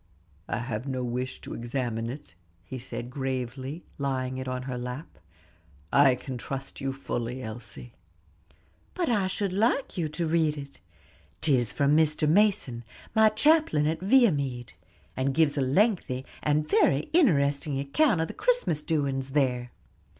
"I 0.47 0.57
have 0.57 0.87
no 0.87 1.03
wish 1.03 1.41
to 1.41 1.53
examine 1.53 2.09
it," 2.09 2.33
he 2.63 2.79
said 2.79 3.11
gravely, 3.11 3.83
laying 3.99 4.39
it 4.39 4.47
on 4.47 4.63
her 4.63 4.75
lap. 4.75 5.19
"I 5.93 6.15
can 6.15 6.39
trust 6.39 6.81
you 6.81 6.91
fully, 6.91 7.43
Elsie." 7.43 7.93
"But 8.95 9.09
I 9.09 9.27
should 9.27 9.53
like 9.53 9.99
you 9.99 10.09
to 10.09 10.25
read 10.25 10.57
it; 10.57 10.79
'tis 11.41 11.71
from 11.71 11.95
Mr. 11.95 12.27
Mason, 12.27 12.83
my 13.13 13.29
chaplain 13.29 13.85
at 13.85 13.99
Viamede, 13.99 14.73
and 15.15 15.35
gives 15.35 15.55
a 15.55 15.61
lengthy, 15.61 16.25
and 16.41 16.67
very 16.67 17.01
interesting 17.13 17.79
account 17.79 18.21
of 18.21 18.27
the 18.27 18.33
Christmas 18.33 18.81
doings 18.81 19.33
there." 19.33 19.69